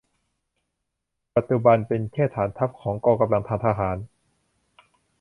[1.35, 3.97] ปัจจุบันเป็นแค่ฐานทัพของกองกำลังทางทหาร